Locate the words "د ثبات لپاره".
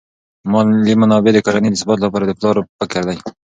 1.71-2.23